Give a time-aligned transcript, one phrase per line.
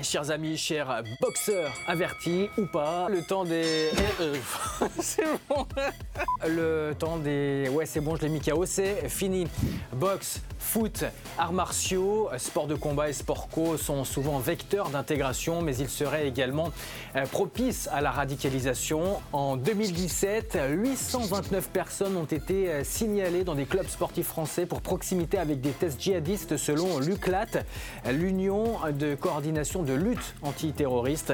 [0.00, 3.90] Chers amis, chers boxeurs avertis ou pas, le temps des.
[4.20, 4.36] Euh,
[5.00, 5.66] c'est bon.
[6.46, 7.68] Le temps des.
[7.72, 9.48] Ouais, c'est bon, je l'ai mis KO, c'est fini.
[9.92, 11.04] Boxe, foot,
[11.36, 16.28] arts martiaux, sport de combat et sport co sont souvent vecteurs d'intégration, mais ils seraient
[16.28, 16.70] également
[17.16, 19.20] euh, propices à la radicalisation.
[19.32, 25.38] En 2017, 829 personnes ont été euh, signalées dans des clubs sportifs français pour proximité
[25.38, 27.64] avec des tests djihadistes selon l'UCLAT,
[28.12, 31.32] l'Union de coordination de lutte antiterroriste.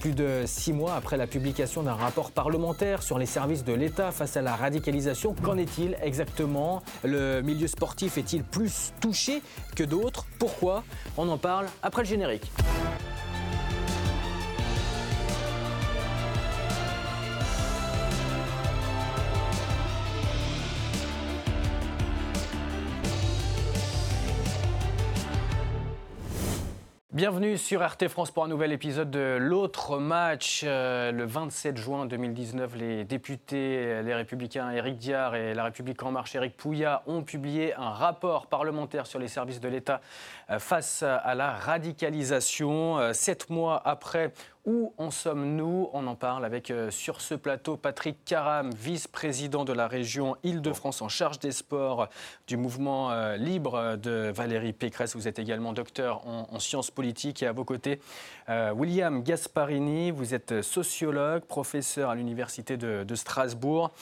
[0.00, 4.12] Plus de six mois après la publication d'un rapport parlementaire sur les services de l'État
[4.12, 6.82] face à la radicalisation, qu'en est-il exactement?
[7.02, 9.42] Le milieu sportif est-il plus touché
[9.74, 10.26] que d'autres?
[10.38, 10.84] Pourquoi?
[11.16, 12.50] On en parle après le générique.
[27.20, 30.62] Bienvenue sur RT France pour un nouvel épisode de l'autre match.
[30.64, 36.12] Euh, le 27 juin 2019, les députés, les républicains Éric Diard et La République En
[36.12, 40.00] Marche Éric Pouillat ont publié un rapport parlementaire sur les services de l'État
[40.48, 42.96] euh, face à la radicalisation.
[42.96, 44.32] Euh, sept mois après
[44.66, 49.72] où en sommes-nous On en parle avec euh, sur ce plateau Patrick Caram, vice-président de
[49.72, 52.08] la région Île-de-France en charge des sports
[52.46, 55.16] du mouvement euh, libre de Valérie Pécresse.
[55.16, 58.00] Vous êtes également docteur en, sciences politiques et à vos côtés
[58.50, 60.10] euh, William Gasparini.
[60.10, 63.92] Vous êtes sociologue, professeur à l'université de, de, Strasbourg,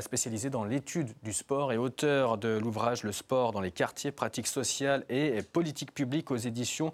[0.00, 4.46] spécialisé dans l'étude du sport et auteur de l'ouvrage Le sport dans les quartiers, pratiques
[4.46, 6.92] sociales et politiques publiques aux éditions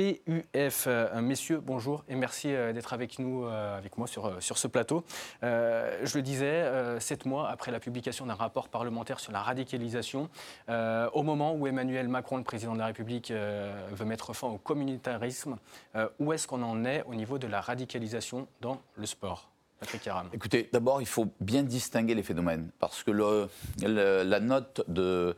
[0.00, 0.84] PUF.
[0.86, 4.66] Euh, messieurs, bonjour et merci euh, d'être avec nous, euh, avec moi sur, sur ce
[4.66, 5.04] plateau.
[5.42, 10.30] je le disais, sept mois après la publication d'un rapport parlementaire sur la radicalisation,
[10.68, 15.56] au moment où Emmanuel Macron, le président de la République, veut mettre fin au communautarisme,
[16.18, 19.49] où est-ce qu'on en est au niveau de la radicalisation dans le sport?
[20.32, 25.32] Écoutez, d'abord, il faut bien distinguer les phénomènes, parce que la note euh,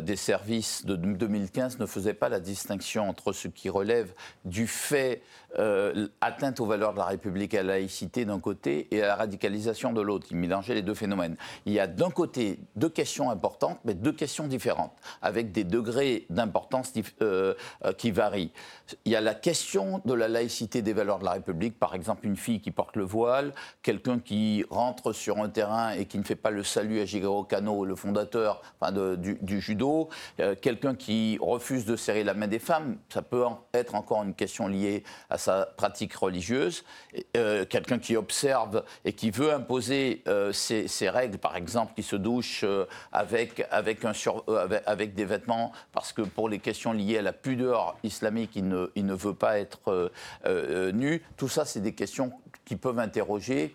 [0.00, 5.22] des services de 2015 ne faisait pas la distinction entre ce qui relève du fait
[5.58, 9.06] euh, atteinte aux valeurs de la République et à la laïcité d'un côté et à
[9.06, 10.26] la radicalisation de l'autre.
[10.30, 11.36] Il mélangeait les deux phénomènes.
[11.66, 16.26] Il y a d'un côté deux questions importantes, mais deux questions différentes, avec des degrés
[16.30, 17.54] d'importance euh,
[17.98, 18.52] qui varient.
[19.04, 22.26] Il y a la question de la laïcité des valeurs de la République, par exemple
[22.26, 23.52] une fille qui porte le voile,
[23.82, 27.44] quelqu'un qui rentre sur un terrain et qui ne fait pas le salut à Jigoro
[27.44, 30.08] Kano, le fondateur enfin du, judo,
[30.40, 34.34] euh, quelqu'un qui refuse de serrer la main des femmes, ça peut être encore une
[34.34, 36.84] question liée à sa pratique religieuse,
[37.36, 42.16] euh, quelqu'un qui observe et qui veut imposer euh, ses, règles, par exemple, qui se
[42.16, 42.64] douche
[43.12, 44.12] avec, avec, un
[44.86, 48.86] avec, des vêtements, parce que pour les questions liées à la pudeur islamique, il ne,
[48.94, 50.10] il ne veut pas être
[50.92, 52.32] nu, tout ça, c'est des questions
[52.64, 53.74] qui peuvent interroger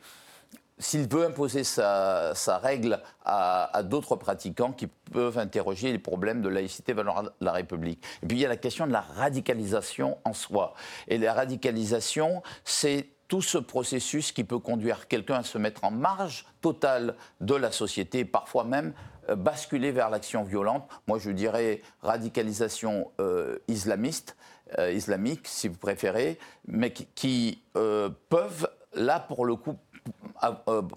[0.79, 6.93] s'il veut imposer sa, règle à, d'autres pratiquants qui peuvent interroger les problèmes de laïcité
[6.93, 7.03] de
[7.41, 8.03] la République.
[8.23, 10.73] Et puis il y a la question de la radicalisation en soi.
[11.07, 15.91] Et la radicalisation, c'est tout ce processus qui peut conduire quelqu'un à se mettre en
[15.91, 18.93] marge totale de la société, parfois même
[19.29, 20.87] euh, basculer vers l'action violente.
[21.07, 24.37] Moi, je dirais radicalisation euh, islamiste,
[24.77, 29.77] euh, islamique, si vous préférez, mais qui, peuvent là, pour le coup,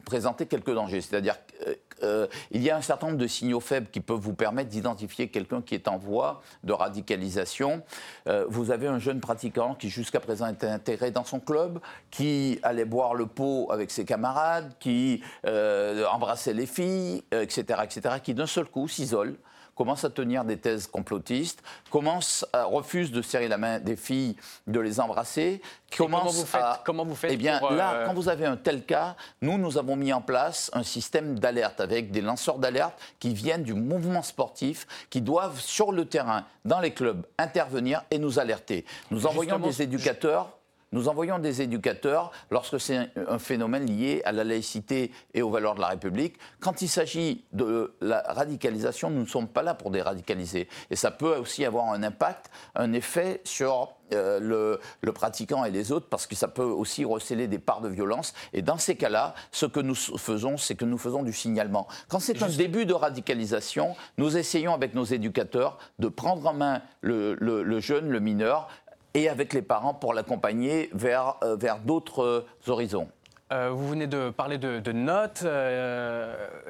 [0.05, 1.01] présenter quelques dangers.
[1.01, 4.71] C'est-à-dire qu'il euh, y a un certain nombre de signaux faibles qui peuvent vous permettre
[4.71, 7.83] d'identifier quelqu'un qui est en voie de radicalisation.
[8.29, 11.79] Euh, vous avez un jeune pratiquant qui jusqu'à présent était intégré dans son club,
[12.11, 18.35] qui allait boire le pot avec ses camarades, qui embrassait les filles, etc., etc., qui
[18.35, 19.37] d'un seul coup s'isole
[19.81, 24.37] commence à tenir des thèses complotistes, commence à, refuse de serrer la main des filles,
[24.67, 25.63] de les embrasser.
[25.97, 28.85] comment vous faites, comment vous faites Eh bien, là, euh, quand vous avez un tel
[28.85, 33.33] cas, nous, nous avons mis en place un système d'alerte avec des lanceurs d'alerte qui
[33.33, 38.39] viennent du mouvement sportif, qui doivent, sur le terrain, dans les clubs, intervenir et nous
[38.39, 38.85] alerter.
[39.11, 40.59] Nous envoyons des éducateurs
[40.93, 45.75] nous envoyons des éducateurs lorsque c'est un phénomène lié à la laïcité et aux valeurs
[45.75, 46.37] de la République.
[46.61, 50.69] Quand il s'agit de la radicalisation, nous ne sommes pas là pour déradicaliser.
[50.91, 55.93] Et ça peut aussi avoir un impact, un effet sur euh, le, pratiquant et les
[55.93, 58.33] autres, parce que ça peut aussi recéler des parts de violence.
[58.53, 61.87] Et dans ces cas-là, ce que nous faisons, c'est que nous faisons du signalement.
[62.09, 66.83] Quand c'est un début de radicalisation, nous essayons avec nos éducateurs de prendre en main
[67.03, 68.69] le jeune, le mineur,
[69.15, 73.09] et avec les parents pour l'accompagner vers, euh, vers d'autres euh, horizons.
[73.53, 75.45] Euh, vous venez de parler de, notes.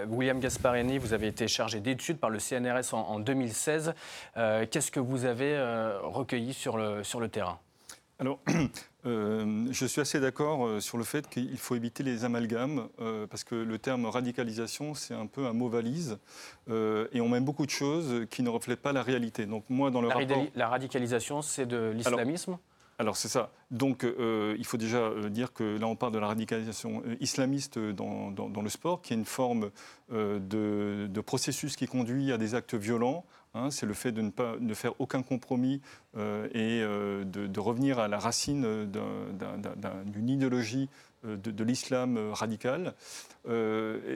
[0.08, 3.92] William Gasparini, vous avez été chargé d'études par le CNRS en, 2016.
[4.34, 5.60] Qu'est-ce que vous avez
[6.02, 7.58] recueilli sur le, sur le terrain?
[8.18, 8.38] Alors,
[9.06, 13.26] euh, je suis assez d'accord euh, sur le fait qu'il faut éviter les amalgames, euh,
[13.26, 16.18] parce que le terme radicalisation, c'est un peu un mot valise,
[16.68, 19.46] et on met beaucoup de choses qui ne reflètent pas la réalité.
[19.46, 20.46] Donc moi, dans le la, rapport...
[20.54, 22.58] la radicalisation, c'est de l'islamisme?
[22.98, 23.50] alors c'est ça.
[23.70, 28.68] Donc il faut déjà dire que là on parle de la radicalisation islamiste dans, le
[28.68, 29.70] sport, qui est une forme
[30.10, 34.30] de, de, processus qui conduit à des actes violents Hein, c'est le fait de ne
[34.30, 35.80] pas ne faire aucun compromis
[36.16, 38.88] euh, et euh, de, revenir à la racine
[40.06, 40.88] d'une idéologie
[41.24, 42.94] euh, de, l'islam radical.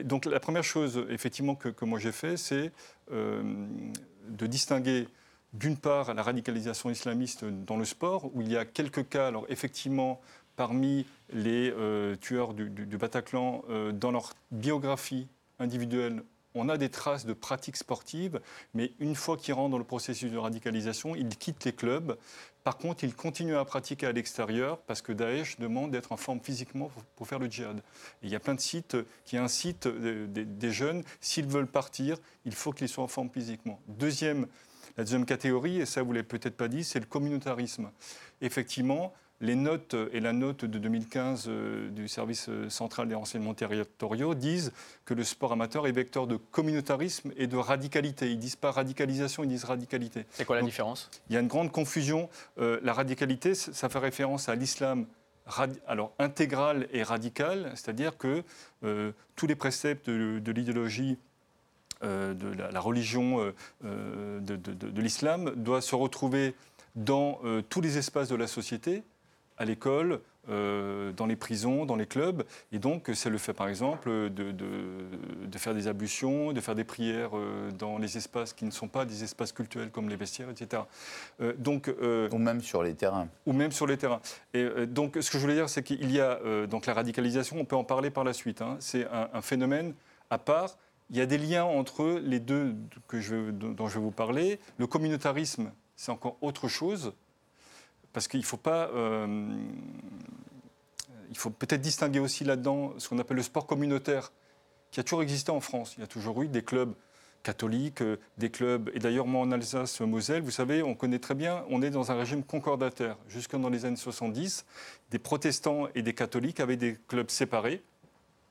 [0.03, 2.71] donc la première chose, effectivement, que, moi j'ai fait, c'est
[3.11, 5.07] de distinguer
[5.53, 9.45] d'une part la radicalisation islamiste dans le sport, où il y a quelques cas, alors
[9.49, 10.21] effectivement,
[10.55, 11.73] parmi les
[12.21, 15.27] tueurs du Bataclan, dans leur biographie
[15.59, 16.23] individuelle,
[16.55, 18.39] on a des traces de pratiques sportives,
[18.73, 22.17] mais une fois qu'ils rentrent dans le processus de radicalisation, ils quittent les clubs.
[22.63, 26.39] Par contre, ils continuent à pratiquer à l'extérieur parce que Daesh demande d'être en forme
[26.39, 27.81] physiquement pour, faire le djihad.
[28.23, 32.71] il y a plein de sites qui incitent des, jeunes, s'ils veulent partir, il faut
[32.71, 33.79] qu'ils soient en forme physiquement.
[33.87, 34.47] Deuxième,
[34.97, 37.91] la deuxième catégorie, et ça vous l'avez peut-être pas dit, c'est le communautarisme.
[38.41, 43.53] Effectivement, les notes et la note de 2015 euh, du service euh, central des renseignements
[43.53, 44.71] territoriaux disent
[45.03, 48.31] que le sport amateur est vecteur de communautarisme et de radicalité.
[48.31, 50.25] Ils disent pas radicalisation, ils disent radicalité.
[50.31, 51.09] C'est quoi la différence?
[51.29, 52.29] Il y a une grande confusion.
[52.59, 55.05] Euh, la radicalité, ça fait référence à l'islam
[55.85, 58.43] alors intégral et radical, c'est-à-dire que
[59.35, 61.19] tous les préceptes de, l'idéologie
[62.01, 63.53] de la, religion
[63.83, 66.55] de, de l'islam doivent se retrouver
[66.95, 67.39] dans
[67.69, 69.03] tous les espaces de la société,
[69.57, 72.43] à l'école, euh, dans les prisons, dans les clubs.
[72.71, 76.83] Et donc, c'est le fait, par exemple, de, de, faire des ablutions, de faire des
[76.83, 80.49] prières euh, dans les espaces qui ne sont pas des espaces cultuels comme les vestiaires,
[80.51, 80.83] etc.
[81.41, 81.91] Euh, donc,
[82.31, 83.27] ou même sur les terrains.
[83.47, 84.21] Ou même sur les terrains.
[84.53, 87.65] Et donc, ce que je voulais dire, c'est qu'il y a donc la radicalisation, on
[87.65, 88.61] peut en parler par la suite.
[88.61, 88.77] Hein.
[88.79, 89.93] c'est un, phénomène
[90.29, 90.77] à part.
[91.09, 92.75] Il y a des liens entre les deux
[93.07, 94.59] que je, dont je vais vous parler.
[94.77, 97.13] Le communautarisme, c'est encore autre chose
[98.15, 98.89] parce qu'il faut pas.
[98.95, 99.45] Euh,
[101.29, 104.31] il faut peut-être distinguer aussi là-dedans ce qu'on appelle le sport communautaire,
[104.89, 105.95] qui a toujours existé en France.
[105.97, 106.93] Il y a toujours eu des clubs
[107.43, 108.89] catholiques, euh, des clubs.
[108.93, 112.15] Et d'ailleurs, moi, en Alsace-Moselle, vous savez, on connaît très bien, on est dans un
[112.15, 113.17] régime concordataire.
[113.27, 114.65] Jusque dans les années 70,
[115.11, 117.83] des protestants et des catholiques avaient des clubs séparés.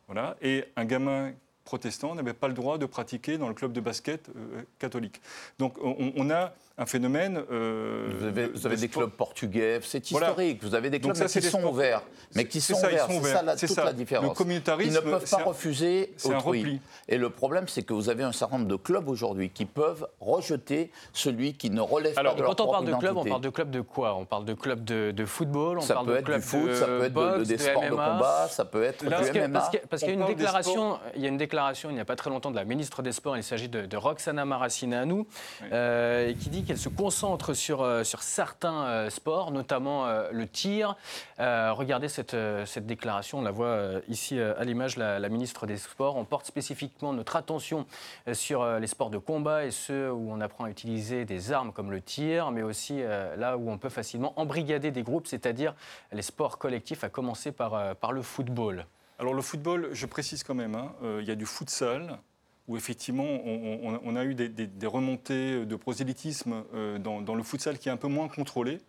[0.08, 0.36] Voilà.
[0.42, 1.32] Et un gamin
[1.64, 5.20] protestant n'avait pas le droit de pratiquer dans le club de basket euh, catholique.
[5.58, 7.42] Donc on, a un phénomène.
[7.50, 8.10] Euh,
[8.54, 10.62] vous avez, des clubs portugais, c'est historique.
[10.62, 12.02] Vous avez des clubs qui sont ouverts,
[12.34, 13.06] mais qui sont ouverts.
[13.08, 14.28] C'est ça, la, toute la différence.
[14.28, 16.80] Le communautarisme, ils ne peuvent pas refuser autrui.
[17.08, 20.06] Et le problème, c'est que vous avez un certain nombre de clubs aujourd'hui qui peuvent
[20.20, 23.24] rejeter celui qui ne relève Alors, pas de leur Quand on parle de club, on
[23.24, 24.16] parle de club de quoi?
[24.16, 26.86] On parle de club de, football, on ça parle peut de être du foot, ça
[26.86, 29.70] peut être des sports de combat, ça peut être du MMA.
[29.88, 32.16] Parce qu'il y a une déclaration, il y a une déclaration il n'y a pas
[32.16, 33.36] très longtemps de la ministre des Sports.
[33.36, 35.24] Il s'agit de, Roxana Maracineanu,
[35.72, 40.96] euh, qui dit qu'elle se concentre sur, euh, sur certains euh, sports, notamment le tir.
[41.38, 46.16] regardez cette, cette déclaration, on la voit ici à l'image, la, ministre des Sports.
[46.16, 47.86] On porte spécifiquement notre attention
[48.32, 51.90] sur les sports de combat et ceux où on apprend à utiliser des armes comme
[51.90, 53.02] le tir, mais aussi
[53.36, 55.74] là où on peut facilement embrigader des groupes, c'est-à-dire
[56.12, 58.86] les sports collectifs, à commencer par, par le football.
[59.18, 62.18] Alors le football, je précise quand même, hein, euh, il y a du futsal,
[62.66, 67.92] où effectivement on, a eu des, remontées de prosélytisme euh, dans, le futsal qui est
[67.92, 68.80] un peu moins contrôlé.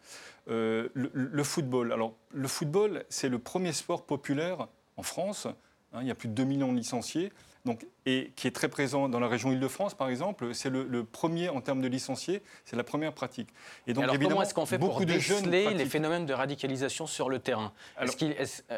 [0.48, 5.48] Euh, le, football, alors le football, c'est le premier sport populaire en France.
[5.91, 7.34] Hein, il y a plus de 2 millions de licenciés
[7.65, 11.50] donc, et qui est très présent dans la région Île-de-France, par exemple, c'est le, premier
[11.50, 13.50] en termes de licenciés, c'est la première pratique.
[13.88, 17.39] Et donc, alors, comment est-ce qu'on fait pour déceler les phénomènes de radicalisation sur le
[17.39, 17.74] terrain?
[18.00, 18.77] Est-ce qu'il euh,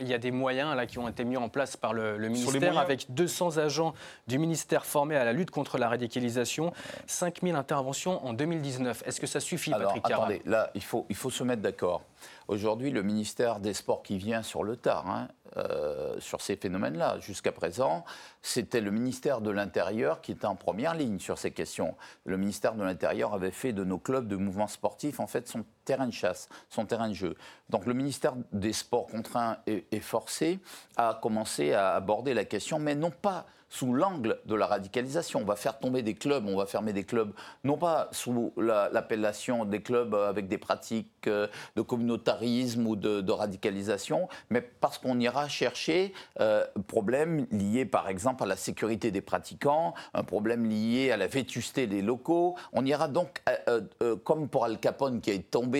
[0.00, 3.12] y a des moyens là, qui ont été mis en place par le, ministère, avec
[3.12, 3.94] 200 agents
[4.28, 6.72] du ministère formés à la lutte contre la radicalisation,
[7.06, 11.16] 5000 interventions en 2019 Est-ce que ça suffit, alors, Patrick Attendez, là, il faut, il
[11.16, 12.02] faut se mettre d'accord.
[12.46, 17.18] Aujourd'hui, le ministère des Sports qui vient sur le tard, hein, euh, sur ces phénomènes-là.
[17.20, 18.04] Jusqu'à présent,
[18.42, 21.94] c'était le ministère de l'Intérieur qui était en première ligne sur ces questions.
[22.24, 25.64] Le ministère de l'Intérieur avait fait de nos clubs de mouvements sportifs, en fait, son
[25.88, 27.34] terrain de chasse, son terrain de jeu.
[27.70, 30.58] Donc le ministère des Sports contraints et, et forcés
[30.98, 35.40] a commencé à aborder la question, mais non pas sous l'angle de la radicalisation.
[35.40, 37.32] On va faire tomber des clubs, on va fermer des clubs,
[37.64, 44.28] non pas sous l'appellation des clubs avec des pratiques euh, de communautarisme ou de, radicalisation,
[44.50, 49.94] mais parce qu'on ira chercher euh, problèmes liés par exemple à la sécurité des pratiquants,
[50.14, 52.56] un problème lié à la vétusté des locaux.
[52.72, 55.77] On ira donc, euh, comme pour Al Capone qui est tombé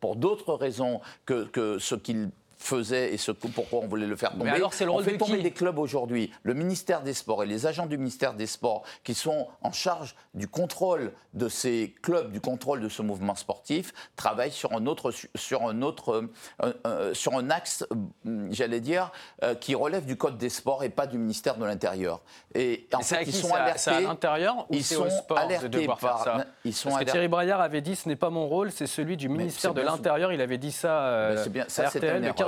[0.00, 2.30] pour d'autres raisons que ce qu'il
[2.62, 4.44] faisait et ce pourquoi on voulait le faire tomber.
[4.44, 6.32] Mais alors, c'est le rôle on fait de tomber qui des clubs aujourd'hui.
[6.42, 10.14] Le ministère des Sports et les agents du ministère des Sports qui sont en charge
[10.34, 15.12] du contrôle de ces clubs, du contrôle de ce mouvement sportif, travaillent sur un autre,
[15.34, 16.28] sur un autre,
[16.62, 17.84] euh, euh, sur un axe,
[18.26, 19.10] euh, j'allais dire,
[19.42, 22.20] euh, qui relève du code des sports et pas du ministère de l'Intérieur.
[22.54, 23.90] Et en fait, ils sont alertés.
[23.90, 26.96] À l'intérieur ou ils sont au sport de alertés faire par- ça ils sont Parce
[26.96, 27.12] que alertés.
[27.12, 30.32] Thierry Braillard avait dit ce n'est pas mon rôle, c'est celui du ministère de l'Intérieur.
[30.32, 32.00] Il avait dit ça euh, c'est bien- ça, c'est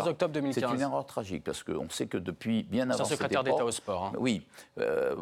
[0.04, 0.12] RTL une le 15 erreur.
[0.12, 0.74] octobre C'est 2015.
[0.74, 3.70] une erreur tragique parce qu'on sait que depuis bien C'est avant un secrétaire d'État au
[3.70, 4.04] sport.
[4.06, 4.12] hein.
[4.18, 4.46] Oui,
[4.78, 5.14] euh,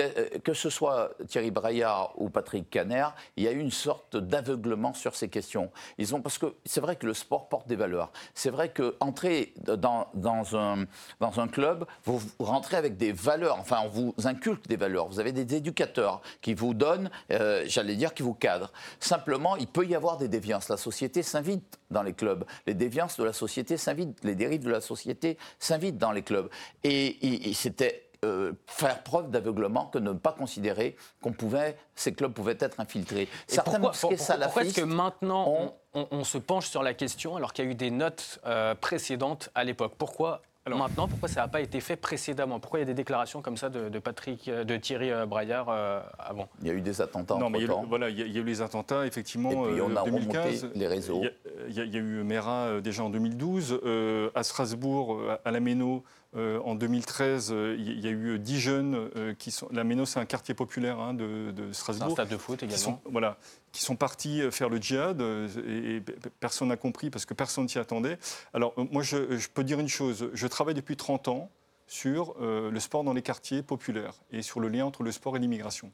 [0.00, 3.06] euh, que ce soit Thierry Braillard ou Patrick Caner,
[3.36, 5.70] il y a eu une sorte d'aveuglement sur ces questions.
[5.98, 8.10] Ils ont parce que c'est vrai que le sport porte des valeurs.
[8.34, 10.84] C'est vrai que entrer dans, dans un
[11.20, 13.58] dans un club, vous rentrez avec des valeurs.
[13.60, 15.08] Enfin, on vous inculque des valeurs.
[15.08, 18.72] Vous avez des éducateurs qui vous donnent, euh, j'allais dire, qui vous cadrent.
[19.00, 20.68] Simplement, il peut y avoir des déviances.
[20.68, 22.44] La société s'invite dans les clubs.
[22.66, 24.17] Les déviances de la société s'invitent.
[24.22, 26.48] Les dérives de la société s'invitent dans les clubs.
[26.84, 32.56] Et, c'était euh, faire preuve d'aveuglement que ne pas considérer qu'on pouvait, ces clubs pouvaient
[32.58, 33.28] être infiltrés.
[33.46, 36.82] Certains pourquoi, mosquées pourquoi- pourquoi est-ce que maintenant ont- on, on- on se penche sur
[36.82, 39.92] la question alors qu'il y a eu des notes euh, précédentes à l'époque?
[39.96, 40.42] Pourquoi
[40.76, 42.60] maintenant Pourquoi ça n'a pas été fait précédemment?
[42.60, 45.26] Pourquoi il y a des déclarations comme ça de, de Patrick, euh, de Thierry euh,
[45.26, 46.48] Braillard euh, avant?
[46.60, 48.22] Il y a eu des attentats Non, mais il y, a eu, voilà, il y
[48.22, 50.62] a- il y a eu les attentats, effectivement, Et puis, on euh, a 2015.
[50.64, 51.22] remonté les réseaux.
[51.22, 51.30] Il y a,
[51.68, 53.80] il y a- il y a eu Mera déjà en 2012.
[53.84, 56.02] euh, à Strasbourg, euh, à la Méno,
[56.36, 59.68] euh, en 2013, euh, il y a eu 10 jeunes euh, qui sont.
[59.72, 62.12] La Méno, c'est un quartier populaire hein, de, de C'est un Strasbourg.
[62.12, 62.82] stade de foot qui également.
[62.84, 63.38] sont, voilà,
[63.72, 67.24] qui sont partis euh, faire le djihad euh, et, et pe- personne n'a compris parce
[67.24, 68.18] que personne s'y attendait.
[68.52, 71.50] Alors euh, moi je, je peux dire une chose, je travaille depuis 30 ans
[71.86, 75.34] sur euh, le sport dans les quartiers populaires et sur le lien entre le sport
[75.36, 75.90] et l'immigration.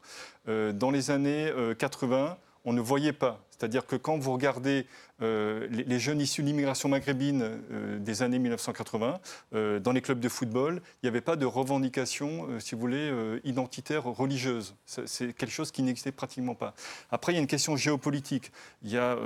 [0.48, 3.40] Euh, dans les années euh, 80, on ne voyait pas.
[3.56, 4.86] C'est-à-dire que quand vous regardez
[5.22, 9.20] euh, les, jeunes issus de l'immigration maghrébine euh, des années 1980,
[9.54, 13.12] euh, dans les clubs de football, il n'y avait pas de revendication, si vous voulez,
[13.44, 14.74] identitaire religieuse.
[14.86, 16.74] C'est quelque chose qui n'existait pratiquement pas.
[17.10, 18.50] Après, il y a une question géopolitique.
[18.82, 19.16] Il y a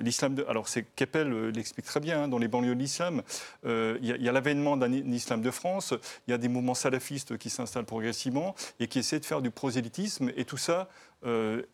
[0.00, 0.44] l'islam de...
[0.48, 3.22] Alors, c'est Keppel l'explique très bien, hein, dans les banlieues de l'islam.
[3.64, 5.94] Il y a- l'avènement d'un islam de France.
[6.26, 9.50] Il y a des mouvements salafistes qui s'installent progressivement et qui essaient de faire du
[9.50, 10.30] prosélytisme.
[10.36, 10.88] Et tout ça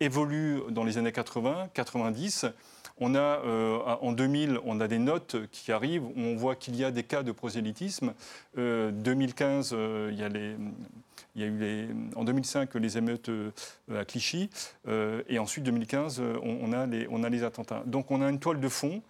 [0.01, 1.38] évolue dans les années 80,
[1.75, 2.47] 90.
[3.01, 6.75] On a, euh, en 2000, on a des notes qui arrivent où on voit qu'il
[6.75, 8.13] y a des cas de prosélytisme.
[8.57, 10.57] Euh, 2015, euh, il y a les,
[11.39, 13.53] il y a eu les, en 2005 les émeutes euh,
[13.95, 14.51] à Clichy,
[14.89, 17.83] euh, et ensuite 2015 euh, on, a les, attentats.
[17.87, 19.03] Donc on a une toile de fond,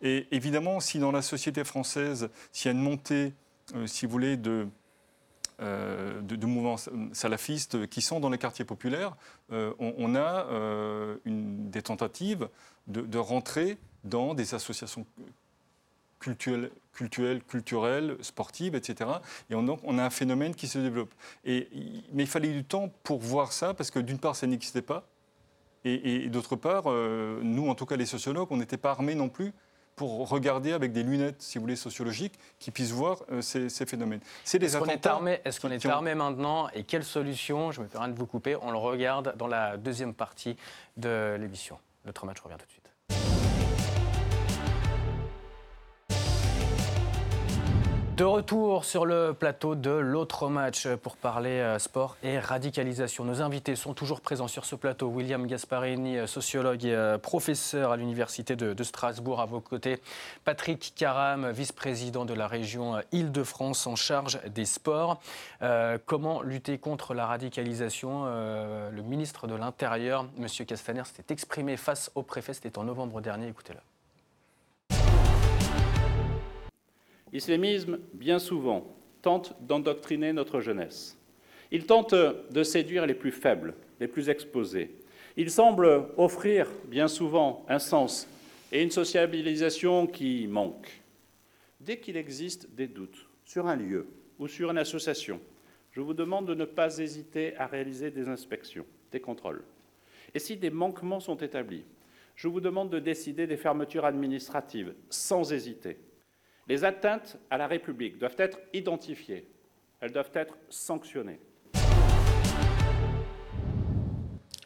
[0.00, 3.34] et évidemment si dans la société française, s'il y a une montée,
[3.76, 4.66] euh, si vous voulez, de,
[5.60, 6.76] euh, mouvements
[7.12, 9.16] salafistes qui sont dans les quartiers populaires,
[9.52, 11.43] euh, on, a euh, une,
[11.74, 12.48] des tentatives
[12.86, 15.06] de, rentrer dans des associations
[16.18, 19.10] culturelles, culturelles, culturelles, sportives, etc.
[19.50, 21.12] Et on, on a un phénomène qui se développe.
[21.44, 21.68] Mais
[22.14, 25.06] il fallait du temps pour voir ça, parce que d'une part, ça n'existait pas,
[25.84, 29.14] et, et d'autre part, euh, nous, en tout cas les sociologues, on n'était pas armés
[29.14, 29.52] non plus
[29.96, 33.86] pour regarder avec des lunettes, si vous voulez, sociologiques, qui puissent voir euh, ces, ces
[33.86, 34.20] phénomènes.
[34.44, 37.70] C'est des Est-ce qu'on est armé, est-ce qu'on est ont- armé maintenant et quelle solution
[37.72, 38.56] Je me permets de vous couper.
[38.60, 40.56] On le regarde dans la deuxième partie
[40.96, 41.78] de l'émission.
[42.06, 42.83] Notre match revient tout de suite.
[48.16, 53.24] De retour sur le plateau de l'autre match pour parler euh, sport et radicalisation.
[53.24, 55.08] Nos invités sont toujours présents sur ce plateau.
[55.08, 59.40] William Gasparini, euh, sociologue et euh, professeur à l'Université de, Strasbourg.
[59.40, 60.00] À vos côtés,
[60.44, 65.20] Patrick Caram, vice-président de la région Île-de-France en charge des sports.
[66.06, 68.26] Comment lutter contre la radicalisation?
[68.26, 70.46] Le ministre de l'Intérieur, M.
[70.66, 72.52] Castaner, s'était exprimé face au préfet.
[72.52, 73.48] C'était en novembre dernier.
[73.48, 73.80] Écoutez-le.
[77.34, 81.18] L'islamisme, bien souvent, tente d'endoctriner notre jeunesse.
[81.72, 84.92] Il tente de séduire les plus faibles, les plus exposés.
[85.36, 88.28] Il semble offrir, bien souvent, un sens
[88.70, 91.02] et une sociabilisation qui manquent.
[91.80, 94.06] Dès qu'il existe des doutes sur un lieu
[94.38, 95.40] ou sur une association,
[95.90, 99.64] je vous demande de ne pas hésiter à réaliser des inspections, des contrôles.
[100.34, 101.84] Et si des manquements sont établis,
[102.36, 105.96] je vous demande de décider des fermetures administratives sans hésiter.
[106.68, 109.46] Les atteintes à la République doivent être identifiées,
[110.00, 111.40] elles doivent être sanctionnées.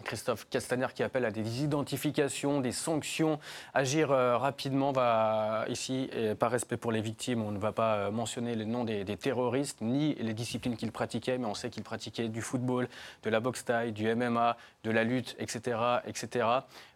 [0.09, 3.39] Christophe Castaner qui appelle à des identifications, des sanctions,
[3.75, 4.91] agir rapidement.
[4.91, 8.85] Va ici, et par respect pour les victimes, on ne va pas mentionner les noms
[8.85, 12.89] des, terroristes ni les disciplines qu'ils pratiquaient, mais on sait qu'ils pratiquaient du football,
[13.23, 16.47] de la boxe taille, du MMA, de la lutte, etc., etc.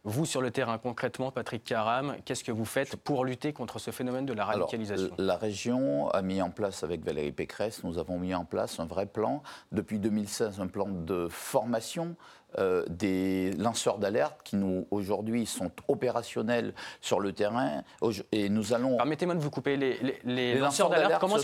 [0.05, 3.91] Vous, sur le terrain, concrètement, Patrick Caram, qu'est-ce que vous faites pour lutter contre ce
[3.91, 5.15] phénomène de la radicalisation?
[5.19, 8.87] La région a mis en place, avec Valérie Pécresse, nous avons mis en place un
[8.87, 9.43] vrai plan.
[9.71, 12.17] Depuis 2016, un plan de formation
[12.59, 17.83] euh, des lanceurs d'alerte qui nous aujourd'hui sont opérationnels sur le terrain
[18.31, 18.97] et nous allons.
[18.99, 21.21] Permettez-moi de vous couper les, lanceurs, d'alerte.
[21.21, 21.37] Comment,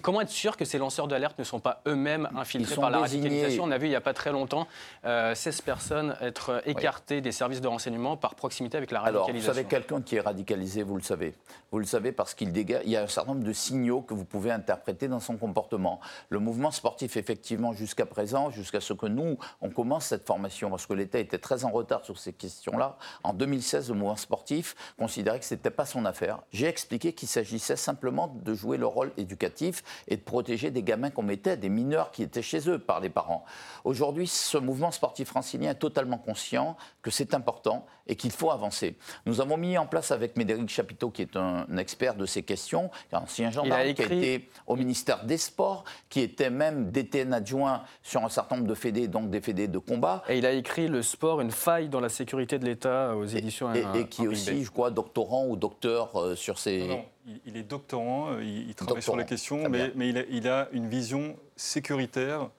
[0.00, 3.64] comment, être sûr que ces lanceurs d'alerte ne sont pas eux-mêmes infiltrés par la radicalisation
[3.64, 4.66] On a vu il n'y a pas très longtemps
[5.04, 9.34] 16 euh, personnes être écartées des services de renseignement par proximité avec la radicalisation.
[9.34, 11.34] Alors, vous savez quelqu'un qui est radicalisé, vous le savez.
[11.70, 12.82] Vous le savez parce qu'il dégage.
[12.84, 16.00] Il y a un certain nombre de signaux que vous pouvez interpréter dans son comportement.
[16.30, 20.86] Le mouvement sportif, effectivement, jusqu'à présent, jusqu'à ce que nous on commence cette formation parce
[20.86, 22.96] que l'État était très en retard sur ces questions-là.
[23.24, 26.40] En 2016, le mouvement sportif considérait que ce n'était pas son affaire.
[26.52, 31.10] J'ai expliqué qu'il s'agissait simplement de jouer le rôle éducatif et de protéger des gamins
[31.10, 33.44] qu'on mettait, des mineurs qui étaient chez eux par les parents.
[33.84, 36.76] Aujourd'hui, ce mouvement sportif francilien est totalement conscient
[37.08, 38.96] que c'est important et qu'il faut avancer.
[39.24, 42.90] Nous avons mis en place avec Médéric Chapiteau, qui est un expert de ces questions,
[43.12, 47.82] un ancien gendarme qui a été au ministère des Sports, qui était même DTN adjoint
[48.02, 50.22] sur un certain nombre de fédés, donc des fédés de combat.
[50.28, 53.72] Et il a écrit Le sport, une faille dans la sécurité de l'État aux éditions
[53.72, 56.86] Et, et, qui est aussi, je crois, doctorant ou docteur euh, sur ces.
[56.86, 57.06] Non,
[57.46, 60.68] il, est doctorant, euh, il, travaille sur la question, mais, mais il, a, il, a,
[60.72, 62.50] une vision sécuritaire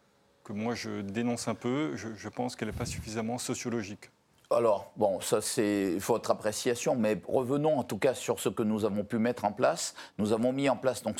[0.44, 1.96] que moi je dénonce un peu.
[1.96, 4.10] Je, je pense qu'elle n'est pas suffisamment sociologique.
[4.52, 8.84] Alors, bon, ça c'est votre appréciation, mais revenons en tout cas sur ce que nous
[8.84, 9.94] avons pu mettre en place.
[10.18, 11.20] Nous avons mis en place donc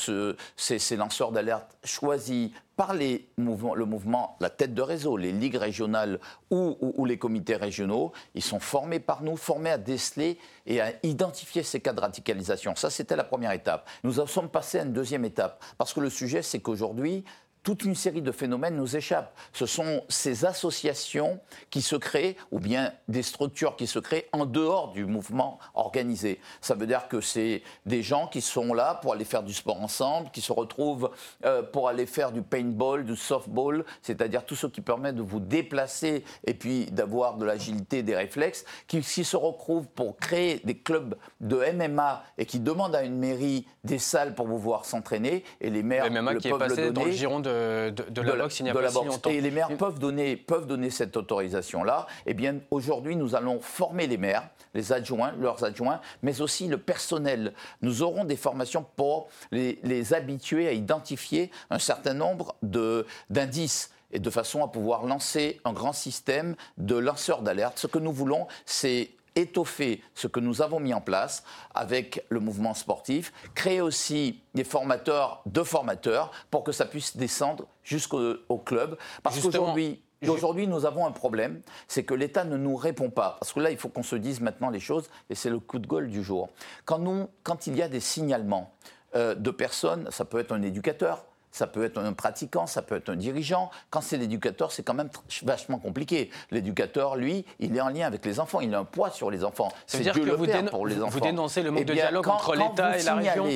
[0.56, 5.54] ces, lanceurs d'alerte choisis par les mouvements, le mouvement, la tête de réseau, les ligues
[5.54, 6.18] régionales
[6.50, 8.10] ou, ou, les comités régionaux.
[8.34, 12.74] Ils sont formés par nous, formés à déceler et à identifier ces cas de radicalisation.
[12.74, 13.88] Ça, c'était la première étape.
[14.02, 17.24] Nous en sommes passés à une deuxième étape, parce que le sujet, c'est qu'aujourd'hui,
[17.62, 19.34] toute une série de phénomènes nous échappent.
[19.52, 21.40] Ce sont ces associations
[21.70, 26.40] qui se créent, ou bien des structures qui se créent en dehors du mouvement organisé.
[26.60, 29.80] Ça veut dire que c'est des gens qui sont là pour aller faire du sport
[29.80, 31.10] ensemble, qui se retrouvent
[31.44, 35.40] euh, pour aller faire du paintball, du softball, c'est-à-dire tout ce qui permet de vous
[35.40, 41.16] déplacer et puis d'avoir de l'agilité, des réflexes, qui, se retrouvent pour créer des clubs
[41.40, 45.68] de MMA et qui demandent à une mairie des salles pour vous voir s'entraîner, et
[45.68, 47.49] les maires le, MMA qui est passé dans le giron de
[47.90, 49.30] de, la, boxe il n'y a pas si longtemps.
[49.30, 52.06] Et les maires peuvent donner, peuvent donner cette autorisation-là.
[52.26, 56.78] Eh bien, aujourd'hui, nous allons former les maires, les adjoints, leurs adjoints, mais aussi le
[56.78, 57.52] personnel.
[57.82, 64.18] Nous aurons des formations pour les, les habituer à identifier un certain nombre d'indices et
[64.18, 67.78] de façon à pouvoir lancer un grand système de lanceurs d'alerte.
[67.78, 72.40] Ce que nous voulons, c'est étoffer ce que nous avons mis en place avec le
[72.40, 78.96] mouvement sportif, créer aussi des formateurs de formateurs pour que ça puisse descendre jusqu'au club.
[79.22, 83.38] Parce qu'aujourd'hui, Aujourd'hui, nous avons un problème, c'est que l'État ne nous répond pas.
[83.40, 85.78] Parce que là, il faut qu'on se dise maintenant les choses, et c'est le coup
[85.78, 86.50] de gueule du jour.
[86.84, 88.70] Quand, nous, quand il y a des signalements
[89.14, 92.96] euh, de personnes, ça peut être un éducateur, ça peut être un pratiquant, ça peut
[92.96, 93.70] être un dirigeant.
[93.90, 95.10] Quand c'est l'éducateur, c'est quand même
[95.42, 96.30] vachement compliqué.
[96.50, 99.44] L'éducateur, lui, il est en lien avec les enfants, il a un poids sur les
[99.44, 99.72] enfants.
[99.86, 101.10] C'est dire que vous, pour les enfants.
[101.10, 103.46] vous dénoncez le manque eh de dialogue entre l'État et la région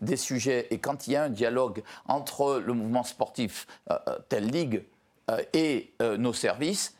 [0.00, 4.18] des sujets et quand il y a un dialogue entre le mouvement sportif, euh, euh,
[4.28, 4.84] telle ligue,
[5.30, 6.96] euh, et nos services,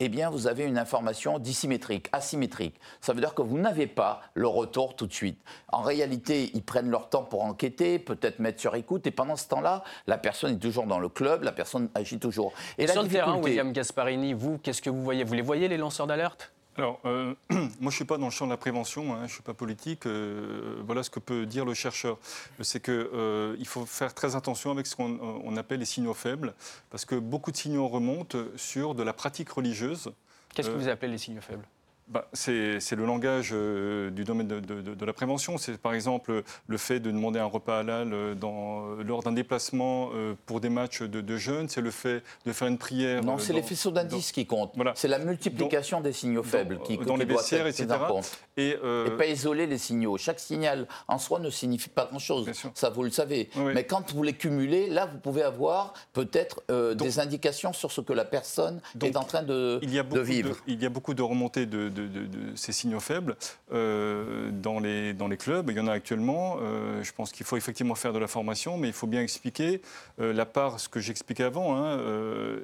[0.00, 2.76] eh bien, vous avez une information dissymétrique, asymétrique.
[3.00, 5.40] Ça veut dire que vous n'avez pas le retour tout de suite.
[5.72, 9.48] En réalité, ils prennent leur temps pour enquêter, peut-être mettre sur écoute, et pendant ce
[9.48, 12.52] temps-là, la personne est toujours dans le club, la personne agit toujours.
[12.78, 15.24] Et, sur le terrain, William Gasparini, vous, qu'est-ce que vous voyez?
[15.24, 16.52] Vous les voyez, les lanceurs d'alerte?
[16.78, 19.22] Alors, euh, moi, je ne suis pas dans le champ de la prévention, hein, je
[19.24, 20.06] ne suis pas politique.
[20.06, 22.18] Euh, voilà ce que peut dire le chercheur.
[22.60, 26.54] C'est qu'il euh, faut faire très attention avec ce qu'on appelle les signaux faibles,
[26.90, 30.12] parce que beaucoup de signaux remontent sur de la pratique religieuse.
[30.54, 31.66] Qu'est-ce que vous appelez les signaux faibles?
[32.10, 35.58] Bah, c'est le langage euh, du domaine de, la prévention.
[35.58, 39.32] C'est par exemple le fait de demander un repas halal euh, dans, euh, lors d'un
[39.32, 40.10] déplacement
[40.46, 41.68] pour des matchs de, jeunes.
[41.68, 43.22] C'est le fait de faire une prière.
[43.22, 44.72] Non, c'est les faisceaux d'indices qui comptent.
[44.74, 44.92] Voilà.
[44.96, 47.88] C'est la multiplication des signaux faibles qui, dans les vestiaires, etc.
[48.56, 50.16] Et, et, pas isoler les signaux.
[50.16, 52.50] Chaque signal en soi ne signifie pas grand-chose.
[52.74, 53.50] Ça, vous le savez.
[53.56, 56.62] Mais quand vous les cumulez, là, vous pouvez avoir peut-être
[56.94, 60.56] des indications sur ce que la personne est en train de, il y a vivre.
[60.66, 61.97] il y a beaucoup de remontées de
[62.54, 63.36] ces signaux faibles
[63.70, 65.70] dans, les, dans les clubs.
[65.70, 66.58] Il y en a actuellement.
[67.02, 69.80] je pense qu'il faut effectivement faire de la formation, mais il faut bien expliquer
[70.18, 71.76] la part, ce que j'expliquais avant.
[71.76, 71.98] Hein,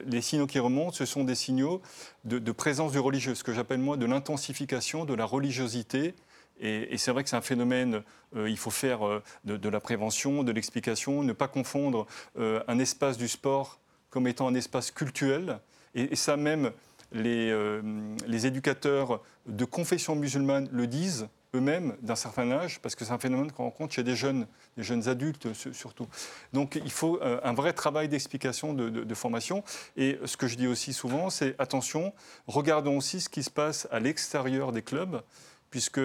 [0.07, 1.83] les signaux qui remontent, ce sont des signaux
[2.25, 6.15] de, de présence du religieux, ce que j'appelle moi de l'intensification de la religiosité
[6.61, 8.03] et, c'est vrai que c'est un phénomène,
[8.37, 12.07] euh, il faut faire euh, de, la prévention, de l'explication, ne pas confondre
[12.39, 15.59] euh, un espace du sport comme étant un espace culturel.
[15.95, 16.71] Et, ça même,
[17.15, 17.81] les,
[18.27, 23.19] les, éducateurs de confession musulmane le disent eux-mêmes d'un certain âge, parce que c'est un
[23.19, 24.47] phénomène qu'on rencontre chez des jeunes,
[24.77, 26.07] des jeunes adultes surtout.
[26.53, 29.63] Donc il faut un vrai travail d'explication, de, de, formation.
[29.97, 32.13] Et ce que je dis aussi souvent, c'est attention,
[32.49, 35.23] regardons aussi ce qui se passe à l'extérieur des clubs,
[35.71, 36.01] puisque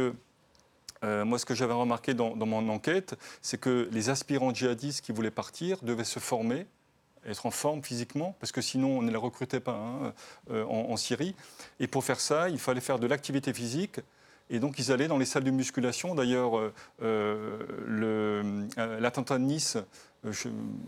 [1.04, 5.12] euh, moi, ce que j'avais remarqué dans, mon enquête, c'est que les aspirants djihadistes qui
[5.12, 6.66] voulaient partir devaient se former,
[7.32, 10.14] être en forme physiquement, parce que sinon on ne les recrutait pas hein,
[10.52, 11.36] euh, en, Syrie.
[11.80, 14.00] Et pour faire ça, il fallait faire de l'activité physique.
[14.50, 16.16] Et donc ils allaient dans les salles de musculation.
[16.16, 16.54] D'ailleurs,
[17.02, 18.68] euh,
[19.00, 19.78] l'attentat de Nice,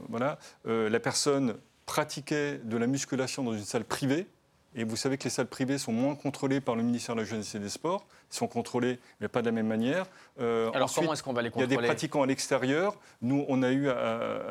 [0.10, 4.27] voilà, la personne pratiquait de la musculation dans une salle privée.
[4.73, 7.25] Et vous savez que les salles privées sont moins contrôlées par le ministère de la
[7.25, 8.05] Jeunesse et des Sports.
[8.31, 10.05] Ils sont contrôlés, mais pas de la même manière.
[10.39, 12.95] Euh, Alors comment est-ce qu'on va les contrôler Il y a des pratiquants à l'extérieur.
[13.21, 14.41] Nous, on a eu à,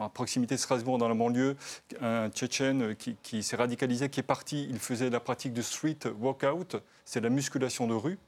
[0.00, 1.56] à, proximité de Strasbourg, dans la banlieue,
[2.00, 4.66] un Tchétchène qui, qui s'est radicalisé, qui est parti.
[4.70, 8.18] Il faisait la pratique de street workout, c'est la musculation de rue.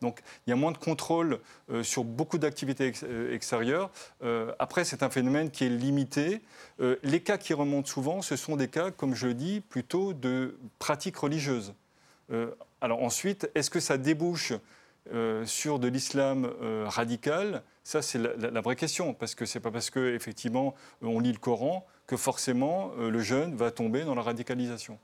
[0.00, 3.90] Donc il y a moins de contrôle euh, sur beaucoup d'activités euh, extérieures.
[4.22, 6.40] Euh, après, c'est un phénomène qui est limité.
[7.02, 10.56] les cas qui remontent souvent, ce sont des cas, comme je le dis, plutôt de
[10.78, 11.74] pratiques religieuses.
[12.80, 14.54] alors ensuite, est-ce que ça débouche
[15.44, 16.50] sur de l'islam
[16.86, 17.62] radical?
[17.84, 21.38] Ça, c'est la, vraie question, parce que c'est pas parce que effectivement on lit le
[21.38, 24.98] Coran que forcément le jeune va tomber dans la radicalisation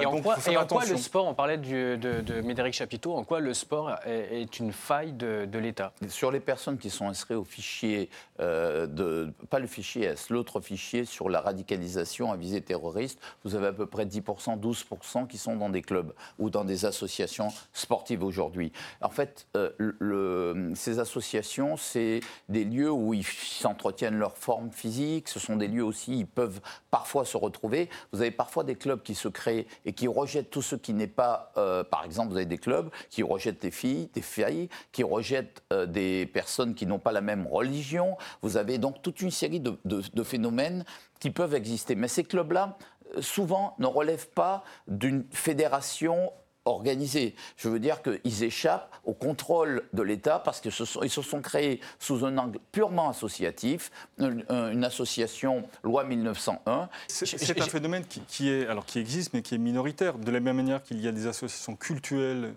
[0.00, 3.96] et en, quoi, le sport, on parlait de, de, Médéric Chapiteau, en quoi le sport
[4.06, 5.92] est, une faille de, l'État?
[6.08, 8.10] Sur les personnes qui sont inscrites au fichier,
[8.40, 13.54] euh, de, pas le fichier S, l'autre fichier sur la radicalisation à visée terroriste, vous
[13.54, 17.48] avez à peu près 10%, 12% qui sont dans des clubs ou dans des associations
[17.72, 18.72] sportives aujourd'hui.
[19.00, 25.28] En fait, euh, le, ces associations, c'est des lieux où ils s'entretiennent leur forme physique,
[25.28, 26.60] ce sont des lieux aussi, ils peuvent
[26.90, 27.88] parfois se retrouver.
[28.12, 31.06] Vous avez parfois des clubs qui se créent et qui rejettent tout ce qui n'est
[31.06, 35.02] pas, euh, par exemple, vous avez des clubs qui rejettent des filles, des filles, qui
[35.02, 38.16] rejettent euh, des personnes qui n'ont pas la même religion.
[38.42, 40.84] Vous avez donc toute une série de, phénomènes
[41.20, 41.94] qui peuvent exister.
[41.94, 42.76] Mais ces clubs-là,
[43.16, 46.32] euh, souvent, ne relèvent pas d'une fédération
[46.68, 47.34] organisés.
[47.56, 51.80] Je veux dire qu'ils échappent au contrôle de l'État parce qu'ils se, se sont créés
[51.98, 56.88] sous un angle purement associatif, une, association loi 1901.
[57.06, 60.18] C'est un phénomène qui, est, alors, qui existe mais qui est minoritaire.
[60.18, 62.54] De la même manière qu'il y a des associations culturelles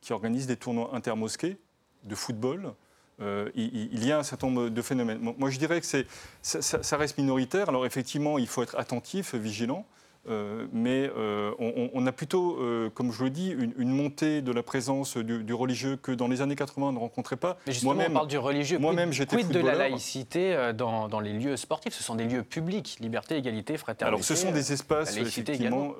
[0.00, 1.58] qui organisent des tournois intermosqués
[2.04, 2.72] de football.
[3.20, 5.18] Euh, il, y a un certain nombre de phénomènes.
[5.36, 7.68] Moi, je dirais que ça, ça, reste minoritaire.
[7.68, 9.84] Alors, effectivement, il faut être attentif, vigilant.
[10.28, 14.62] Euh, mais euh, on, a plutôt, euh, comme je le dis, une, montée de la
[14.62, 17.58] présence du, religieux que dans les années 80 on ne rencontrait pas.
[17.66, 18.78] Mais justement, on parle du religieux.
[18.78, 21.94] Moi-même, j'étais de la laïcité dans, dans, les lieux sportifs?
[21.94, 24.04] Ce sont des lieux publics, liberté, égalité, fraternité.
[24.04, 25.94] Alors, ce sont des espaces effectivement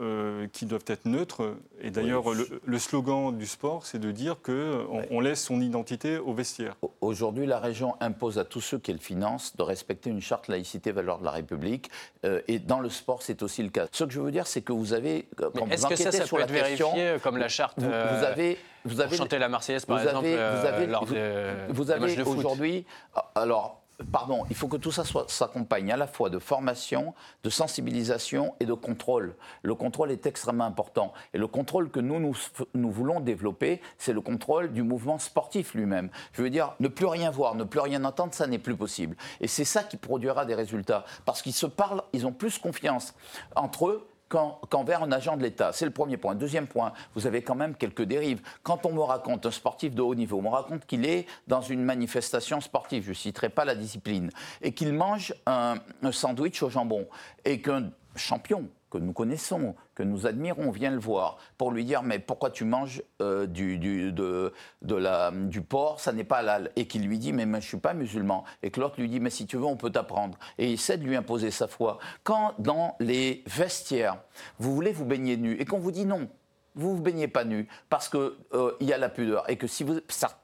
[0.52, 1.56] qui doivent être neutres.
[1.80, 2.24] Et d'ailleurs,
[2.64, 6.76] le, slogan du sport, c'est de dire qu'on on laisse son identité au vestiaire.
[7.00, 11.18] Aujourd'hui, la région impose à tous ceux qu'elle finance de respecter une charte laïcité valeur
[11.18, 11.90] de la République.
[12.24, 13.86] et dans le sport, c'est aussi le cas.
[13.92, 16.46] Ce que je veux dire, c'est que vous avez, quand vous enquêtez ça, sur la
[16.46, 20.32] question, comme la charte, vous, euh, avez, vous avez chanter la Marseillaise par exemple, vous
[20.32, 22.86] euh, avez, lors de, vous avez aujourd'hui,
[23.34, 28.54] alors pardon, il faut que tout ça s'accompagne à la fois de formation, de sensibilisation
[28.60, 29.34] et de contrôle.
[29.62, 31.12] Le contrôle est extrêmement important.
[31.34, 32.36] Et le contrôle que nous, nous,
[32.74, 36.10] nous voulons développer, c'est le contrôle du mouvement sportif lui-même.
[36.32, 39.16] Je veux dire, ne plus rien voir, ne plus rien entendre, ça n'est plus possible.
[39.40, 41.04] Et c'est ça qui produira des résultats.
[41.24, 43.14] Parce qu'ils se parlent, ils ont plus confiance
[43.56, 45.72] entre eux qu'envers un agent de l'État.
[45.72, 46.34] C'est le premier point.
[46.34, 48.40] Deuxième point, vous avez quand même quelques dérives.
[48.62, 51.62] Quand on me raconte, un sportif de haut niveau, on me raconte qu'il est dans
[51.62, 54.30] une manifestation sportive, je ne citerai pas la discipline,
[54.62, 57.06] et qu'il mange un, un sandwich au jambon,
[57.44, 62.02] et qu'un champion que nous connaissons, que nous admirons, vient le voir pour lui dire
[62.02, 66.38] mais pourquoi tu manges euh, du, du, de, de la, du porc, ça n'est pas
[66.38, 66.70] halal.
[66.76, 68.44] Et qui lui dit mais, je ne suis pas musulman.
[68.62, 70.38] Et que l'autre lui dit mais si tu veux on peut t'apprendre.
[70.58, 71.98] Et il essaie de lui imposer sa foi.
[72.24, 74.18] Quand dans les vestiaires,
[74.58, 76.28] vous voulez vous baigner nu et qu'on vous dit non,
[76.74, 79.66] vous ne vous baignez pas nu parce qu'il euh, y a la pudeur et que
[79.66, 79.98] si vous,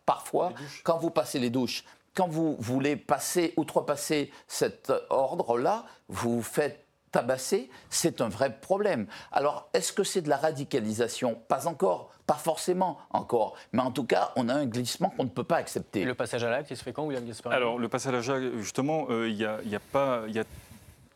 [0.04, 0.52] parfois,
[0.82, 6.83] quand vous passez les douches, quand vous voulez passer, outrepasser cet ordre-là, vous faites
[7.14, 9.06] tabasser, c'est un vrai problème.
[9.30, 11.40] Alors, est-ce que c'est de la radicalisation?
[11.48, 13.54] Pas encore, Pas forcément encore.
[13.72, 16.00] Mais en tout cas, on a un glissement qu'on ne peut pas accepter.
[16.00, 18.38] Et le passage à l'acte, il se fait quand, William Gasparini Alors, le passage à
[18.40, 20.22] l'acte, justement, euh, il y, a, y a pas.
[20.26, 20.44] Il y a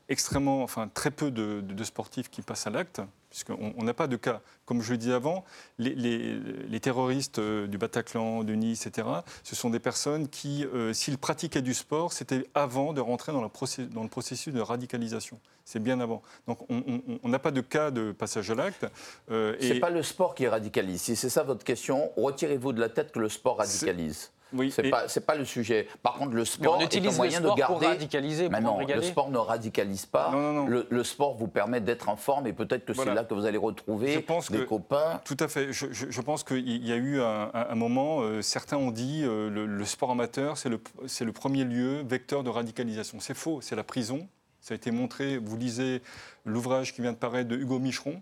[0.09, 3.01] extrêmement, enfin très peu de, de- de sportifs qui passent à l'acte,
[3.45, 4.41] puisqu'on on n'a pas de cas.
[4.67, 5.45] Comme je le disais avant,
[5.79, 9.07] les, les- les terroristes euh, du Bataclan, de Nice, etc.,
[9.45, 13.43] ce sont des personnes qui, euh, s'ils pratiquaient du sport, c'était avant de rentrer dans,
[13.43, 15.39] le procé- dans le processus de radicalisation.
[15.65, 16.23] C'est bien avant.
[16.47, 18.87] Donc on- n'a pas de cas de passage à l'acte.
[19.31, 21.01] euh, C'est et- pas le sport qui radicalise.
[21.03, 24.31] Si c'est ça votre question, retirez-vous de la tête que le sport radicalise.
[24.53, 25.87] Oui, C'est pas, c'est pas le sujet.
[26.03, 27.75] Par contre, le sport on est un utilise le moyen de sport garder.
[27.75, 30.31] pour radicaliser, Mais pour non, le sport ne radicalise pas.
[30.33, 30.67] Non, non, non.
[30.67, 33.11] Le, le sport vous permet d'être en forme et peut-être que Voilà.
[33.11, 35.21] c'est là que vous allez retrouver Je pense des que- copains.
[35.25, 35.73] Tout à fait.
[35.73, 38.91] Je, je- je pense qu'il y a eu un, un- un moment, euh, certains ont
[38.91, 43.21] dit euh, le, le sport amateur, c'est le, c'est le premier lieu vecteur de radicalisation.
[43.21, 44.29] C'est faux, c'est la prison.
[44.61, 46.03] Ça a été montré, vous lisez
[46.45, 48.21] l'ouvrage qui vient de paraître de Hugo Micheron,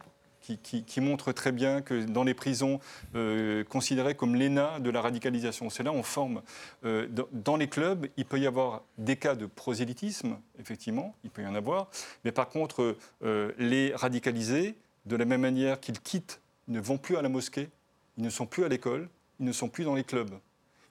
[0.54, 2.80] qui, montre très bien que dans les prisons
[3.14, 6.42] euh, considérées comme l'ENA de la radicalisation, c'est là on forme.
[6.84, 11.42] Euh, dans, les clubs, il peut y avoir des cas de prosélytisme, effectivement, il peut
[11.42, 11.88] y en avoir,
[12.24, 17.16] mais par contre, euh, les radicalisés, de la même manière qu'ils quittent, ne vont plus
[17.16, 17.68] à la mosquée,
[18.16, 20.34] ils ne sont plus à l'école, ils ne sont plus dans les clubs.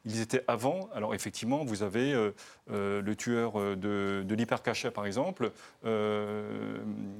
[0.05, 0.89] Ils étaient avant.
[0.93, 2.31] Alors effectivement, vous avez euh,
[2.69, 5.51] euh, le tueur euh, de, de l'hypercachet, par exemple,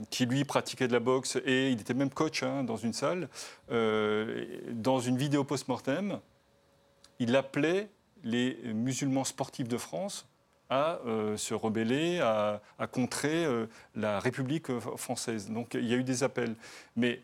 [0.10, 3.30] qui lui pratiquait de la boxe et il était même coach hein, dans une salle.
[3.70, 6.20] Dans une vidéo post-mortem,
[7.20, 7.90] il appelait
[8.24, 10.28] les musulmans sportifs de France
[10.70, 11.00] à
[11.38, 13.46] se rebeller, à, contrer
[13.96, 15.50] la République française.
[15.50, 16.56] Donc il y a eu des appels.
[16.96, 17.22] Mais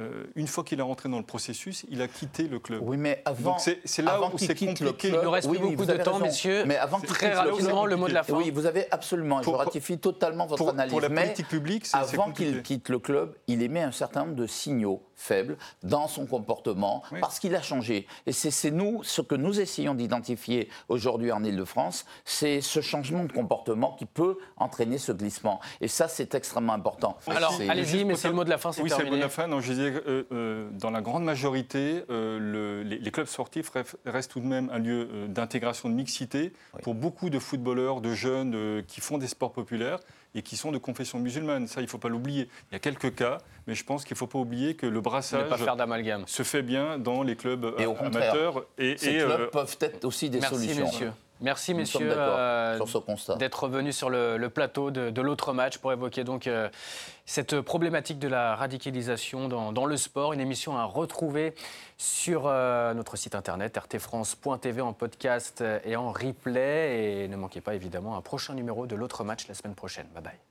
[0.00, 2.80] euh, une fois qu'il est rentré dans le processus, il a quitté le club.
[2.84, 3.56] Oui, mais avant.
[3.56, 5.08] Donc c'est là avant où c'est quitte le compliqué.
[5.10, 6.24] club- Il nous reste Oui, plus oui, beaucoup vous de avez temps, raison.
[6.26, 6.64] messieurs.
[6.66, 8.34] Mais avant Très le rapidement, le mot de la fin.
[8.36, 9.40] Oui, vous avez absolument.
[9.40, 10.92] Pour- je ratifie totalement votre pour, analyse.
[10.92, 12.52] pour la mais politique publique, c'est c'est avant compliqué.
[12.52, 17.02] qu'il quitte le club, il émet un certain nombre de signaux faibles dans son comportement
[17.12, 17.20] Oui.
[17.20, 18.06] parce qu'il a changé.
[18.26, 23.32] Et c'est nous, ce que nous essayons d'identifier aujourd'hui en Ile-de-France, c'est ce changement de
[23.32, 25.60] comportement qui peut entraîner ce glissement.
[25.80, 27.18] Et ça, c'est extrêmement important.
[27.26, 29.20] Alors, allez-y, mais c'est le mot de la fin, c'est Oui, c'est le mot de
[29.20, 29.46] la fin.
[29.48, 33.70] Non, je disais, euh, euh, dans la grande majorité, euh, le- les, les clubs sportifs
[34.06, 36.80] restent tout de même un lieu euh, d'intégration, de mixité Oui.
[36.82, 39.98] pour beaucoup de footballeurs, de jeunes euh, qui font des sports populaires
[40.34, 41.66] et qui sont de confession musulmane.
[41.66, 42.48] Ça, il ne faut pas l'oublier.
[42.70, 45.00] Il y a quelques cas, mais je pense qu'il ne faut pas oublier que le
[45.00, 46.24] brassage pas faire d'amalgame.
[46.26, 48.64] se fait bien dans les clubs Et au contraire, amateurs.
[48.78, 50.84] Et, Ces et, clubs euh, peuvent être aussi des Merci, solutions.
[50.86, 51.12] messieurs.
[51.40, 52.78] Merci, Nous messieurs, euh,
[53.38, 56.68] d'être revenus sur le, le plateau de, de l'autre match pour évoquer donc euh,
[57.26, 60.32] cette problématique de la radicalisation dans, dans le sport.
[60.32, 61.54] Une émission à retrouver
[61.96, 67.22] sur euh, notre site internet rtfrance.tv en podcast et en replay.
[67.24, 70.06] Et ne manquez pas évidemment un prochain numéro de l'autre match la semaine prochaine.
[70.14, 70.47] Bye bye.